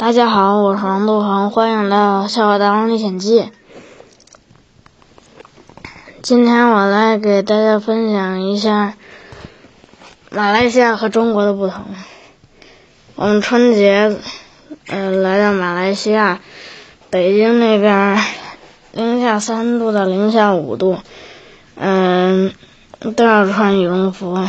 [0.00, 3.42] 大家好，我是王路恒，欢迎来到《笑话大王历险记》。
[6.22, 8.94] 今天我来给大家分享一下
[10.30, 11.84] 马来西亚和中国的不同。
[13.14, 14.16] 我们春节，
[14.86, 16.40] 呃，来到马来西亚，
[17.10, 18.18] 北京那边
[18.92, 20.96] 零下三度到零下五度，
[21.74, 22.54] 嗯，
[23.16, 24.48] 都要穿羽绒服。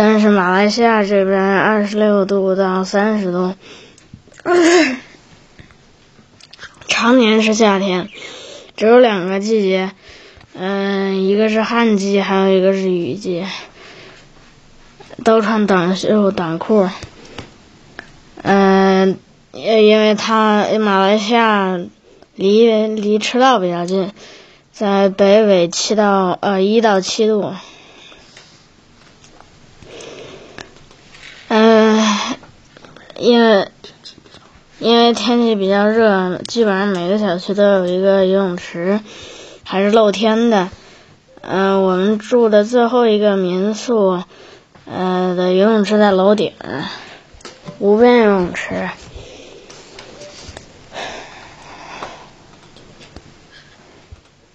[0.00, 3.52] 但是马来西亚这边二十六度到三十度，
[6.86, 8.08] 常年是夏天，
[8.76, 9.90] 只有两个季节，
[10.54, 13.44] 嗯，一个是旱季，还有一个是雨季，
[15.24, 16.88] 都穿短袖短裤。
[18.42, 19.18] 嗯，
[19.50, 21.76] 因为它马来西亚
[22.36, 24.12] 离离赤道比较近，
[24.70, 27.52] 在北纬七到呃一到七度。
[31.50, 32.04] 嗯，
[33.18, 33.68] 因为
[34.78, 39.00] 因为天气比较热，基本上每个小区都有一个游泳池，
[39.64, 40.70] 还是露天的。
[41.40, 44.22] 嗯，我们住的最后一个民宿，
[44.86, 46.52] 呃的游泳池在楼顶，
[47.80, 48.88] 无边游泳池。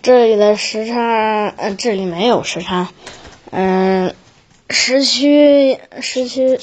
[0.00, 2.88] 这里的时差，这里没有时差，
[3.50, 4.14] 嗯。
[4.70, 6.58] 时区，时区，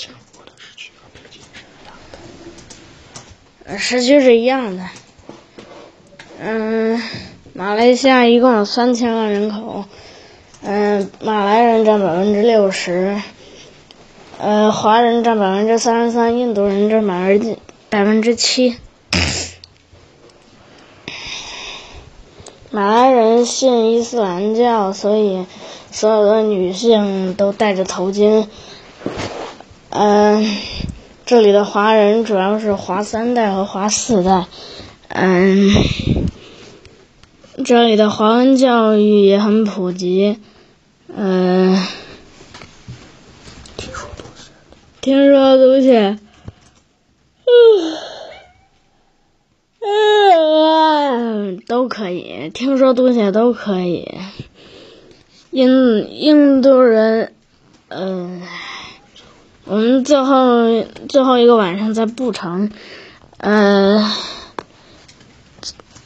[3.77, 4.83] 时区是一样的。
[6.39, 7.01] 嗯，
[7.53, 9.85] 马来西亚一共有三千万人口，
[10.63, 13.21] 嗯，马来人占百分之六十，
[14.37, 17.57] 呃，华人占百分之三十三，印度人占百分之
[17.89, 18.77] 百分之七。
[22.69, 25.45] 马来人信伊斯兰教，所以。
[25.93, 28.47] 所有的女性都戴着头巾。
[29.89, 30.57] 嗯，
[31.31, 34.47] 这里的华人主要是华三代和华四代。
[35.07, 35.71] 嗯，
[37.63, 40.41] 这里的华文教育也很普及。
[41.07, 41.81] 嗯，
[44.99, 46.19] 听说读写，
[49.79, 54.17] 嗯，都可以，听说读写都可以。
[55.51, 57.33] 印印度人，
[57.87, 58.41] 嗯，
[59.65, 62.71] 我们最后最后一个晚上在布城，
[63.37, 64.11] 呃，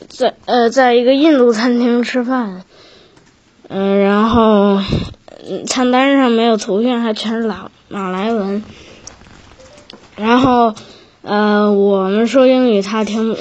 [0.07, 2.63] 在呃在一个印度餐厅吃饭，
[3.69, 4.81] 嗯，然后
[5.67, 8.63] 餐单上没有图片，还全是马马来文，
[10.15, 10.75] 然后
[11.21, 13.37] 呃我们说英语，他听，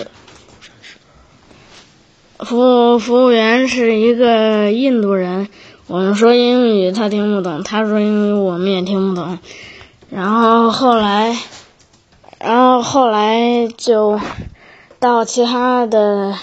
[2.38, 5.48] 服务服务员是一个印度人。
[5.86, 9.38] 我们说英语，他听不懂；他说英语，我们也听不懂。
[10.14, 11.36] 然后后来，
[12.38, 14.20] 然后后来就
[15.00, 16.38] 到其他的，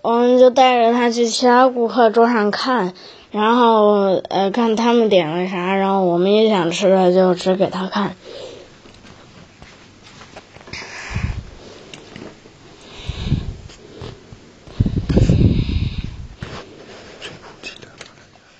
[0.00, 2.94] 我们就带着他去其他顾客桌上看，
[3.30, 8.16] 然后呃看他们点了啥，然后我们也想吃的就指给他看。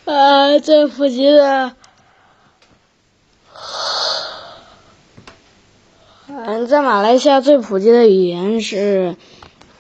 [0.05, 1.73] 呃，最普及的，
[6.29, 9.17] 嗯，在马来西亚最普及的语言是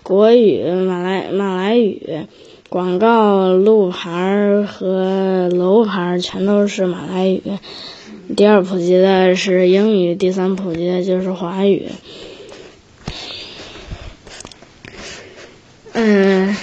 [0.03, 2.27] 国语、马来马来语，
[2.69, 7.41] 广告、路牌和楼牌全都是马来语。
[8.37, 11.89] 第二普及的是英语，第三普及的就是华语。
[15.95, 16.55] 嗯。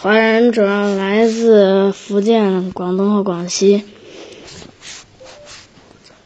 [0.00, 3.84] 华人主要来自福建、广东和广西。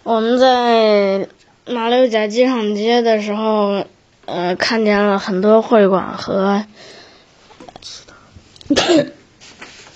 [0.03, 1.29] 我们在
[1.67, 3.85] 马六甲机场街的时候，
[4.27, 6.65] 呃，看见了很多会馆和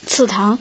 [0.07, 0.59] 祠堂。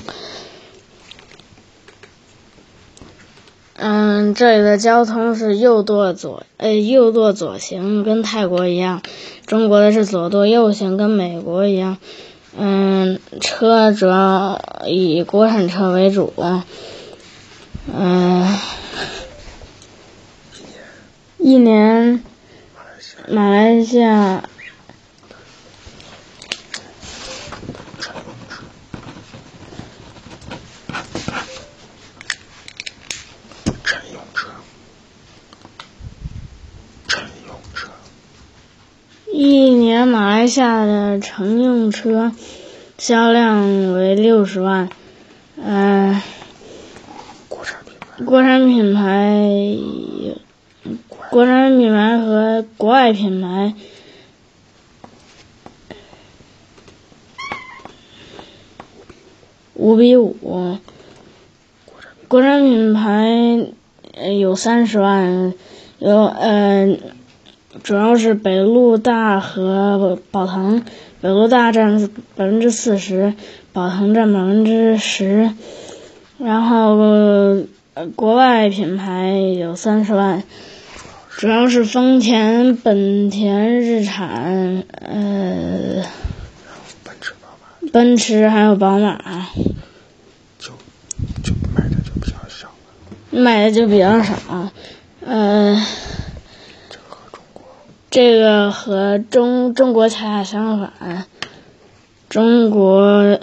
[3.78, 9.02] 嗯，这里的交通是右舵左，呃，右舵左行，跟泰国一样；
[9.46, 11.98] 中国的是左舵右行，跟美国一样。
[12.58, 16.34] 嗯，车主要以国产车为主。
[17.94, 18.58] 嗯，
[21.48, 22.24] 一年，
[23.30, 24.42] 马来西亚
[33.84, 34.50] 乘用车，
[37.08, 37.90] 乘用车，
[39.32, 42.32] 一年马来西亚的乘用车。
[42.98, 44.90] 销量为六十万，
[45.58, 46.20] 嗯，
[47.48, 49.48] 国产品牌，国产品牌，
[51.30, 53.74] 国产品牌和国外品牌
[59.74, 60.78] 五比五，
[62.28, 63.68] 国产品牌
[64.40, 65.54] 有三十万，
[66.00, 66.98] 有呃
[67.84, 70.84] 主要是北陆大和宝腾，
[71.20, 73.34] 北陆大占百分之四十，
[73.74, 75.50] 宝腾占百分之十，
[76.38, 76.96] 然后
[78.16, 80.44] 国外品牌有三十万。
[81.38, 86.02] 主要是丰田、本田、日产，呃，
[87.04, 89.18] 奔驰、宝马，奔驰还有宝马，
[90.58, 90.72] 就
[91.44, 92.74] 就买的就比较少了。
[93.32, 94.72] 卖的就比较少。
[95.26, 95.76] 呃，
[96.90, 97.64] 这个和中国
[98.10, 101.26] 这个和中中国恰恰相反，
[102.30, 103.38] 中国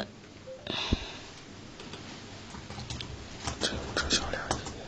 [3.61, 4.87] 乘用车销量一年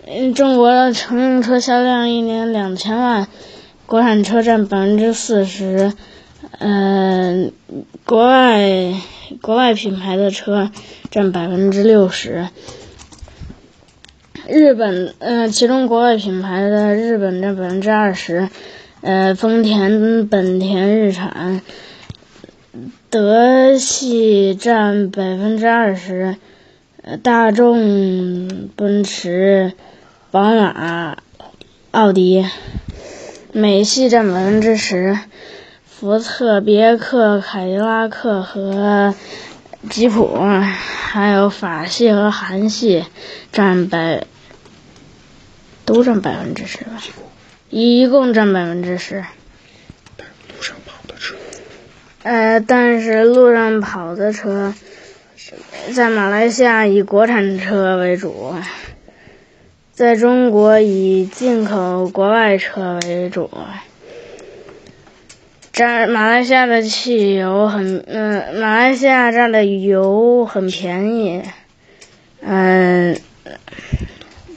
[0.35, 3.27] 中国的乘用车销量一年两千万，
[3.85, 5.93] 国产车占百分之四十，
[6.59, 7.49] 呃，
[8.05, 8.93] 国外
[9.41, 10.69] 国外品牌的车
[11.09, 12.49] 占百分之六十。
[14.47, 18.49] 日本，呃，其中国外品牌的日本占百分之二十，
[18.99, 21.61] 呃，丰田、本田、日产、
[23.09, 26.35] 德系占百分之二十，
[27.23, 29.71] 大众、奔驰、
[30.31, 31.17] 宝马、
[31.91, 32.45] 奥迪，
[33.51, 35.19] 美系占百分之十，
[35.85, 39.13] 福特、别克、凯迪拉克和
[39.89, 40.39] 吉普，
[41.09, 43.03] 还有法系和韩系
[43.51, 44.23] 占百，
[45.83, 47.01] 都占百分之十吧，
[47.69, 49.25] 一共占百分之十。
[50.15, 51.35] 但路上跑的车。
[52.23, 54.73] 呃，但是路上跑的车，
[55.93, 58.55] 在马来西亚以国产车为主，
[60.01, 63.51] 在中国以进口国外车为主。
[65.71, 71.43] 这马来西亚的汽油很，嗯、马来西亚这儿的油很便宜，
[72.41, 73.15] 嗯、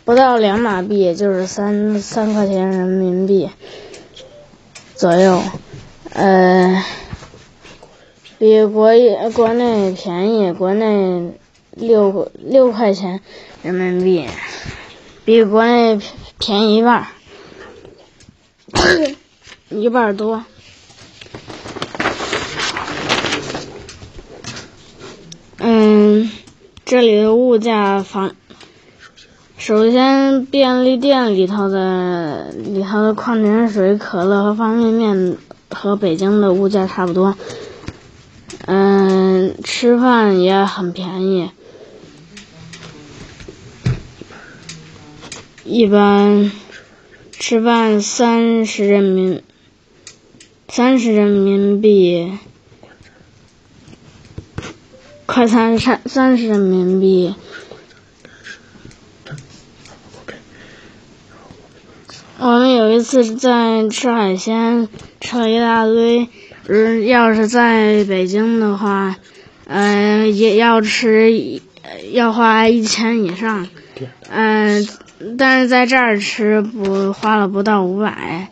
[0.06, 3.50] 不到两马币，就是三三块钱人民币
[4.94, 5.42] 左右，
[6.14, 6.82] 呃。
[8.38, 8.92] 比国
[9.34, 11.34] 国内便宜，国内
[11.72, 13.20] 六六块钱
[13.62, 14.26] 人民币，
[15.24, 15.98] 比国内
[16.38, 17.06] 便宜一半，
[19.70, 20.44] 一半多。
[25.58, 26.30] 嗯，
[26.84, 28.32] 这里的物价房，
[29.56, 35.38] 首先便利店里头的里头的矿泉水、可乐和方便面
[35.70, 37.34] 和北京的物价差不多。
[38.66, 41.50] 嗯，吃饭也很便宜，
[45.66, 46.52] 一般
[47.30, 49.42] 吃饭三十人民
[50.68, 52.38] 三十人民币，
[55.24, 57.34] 快餐三三十人民币。
[62.38, 64.86] 我们有一次在吃海鲜，
[65.22, 66.28] 吃了一大堆。
[66.66, 69.16] 嗯，要是在北京的话，
[69.66, 71.60] 呃，也要吃，
[72.12, 73.66] 要花一千以上。
[74.30, 74.86] 嗯、
[75.38, 78.48] 但是在这儿吃不花了不到五百。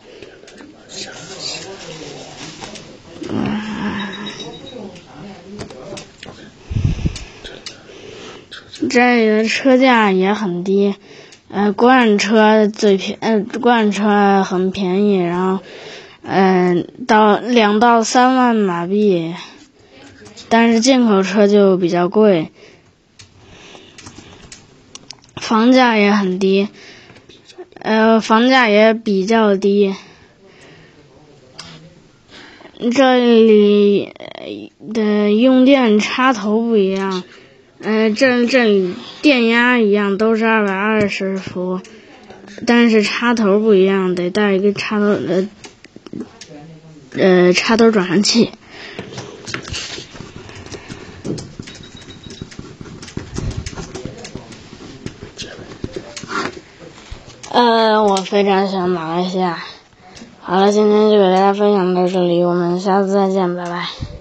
[8.90, 10.94] 这里的车价也很低，
[11.50, 15.62] 呃，国产车最便，呃，国产车很便宜，然后。
[16.24, 19.34] 嗯，到两到三万马币，
[20.48, 22.52] 但是进口车就比较贵，
[25.52, 26.68] 房价也很低，
[27.78, 29.94] 呃，房价也比较低。
[32.90, 34.14] 这里
[34.94, 37.22] 的用电插头不一样，
[37.82, 41.82] 呃，这这里电压一样，都是二百二十伏，
[42.66, 45.48] 但是插头不一样，得带一个插头呃。
[47.14, 48.52] 呃，插头转换器。
[58.04, 59.58] 我非常喜欢马来西亚。
[60.40, 64.11] 好了，今天就给大家分享到这里，我们下次再见，拜拜。